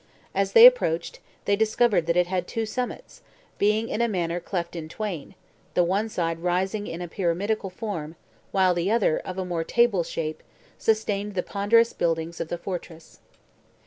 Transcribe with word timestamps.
As 0.33 0.53
they 0.53 0.65
approached, 0.65 1.19
they 1.45 1.55
discovered 1.55 2.07
that 2.07 2.17
it 2.17 2.25
had 2.25 2.47
two 2.47 2.65
summits, 2.65 3.21
being 3.59 3.87
in 3.87 4.01
a 4.01 4.07
manner 4.07 4.39
cleft 4.39 4.75
in 4.75 4.89
twain; 4.89 5.35
the 5.75 5.83
one 5.83 6.09
side 6.09 6.39
rising 6.39 6.87
in 6.87 7.03
a 7.03 7.07
pyramidal 7.07 7.69
form; 7.69 8.15
while 8.51 8.73
the 8.73 8.89
other, 8.89 9.19
of 9.19 9.37
a 9.37 9.45
more 9.45 9.63
table 9.63 10.01
shape, 10.03 10.41
sustained 10.79 11.35
the 11.35 11.43
ponderous 11.43 11.93
buildings 11.93 12.41
of 12.41 12.47
the 12.47 12.57
fortress. 12.57 13.19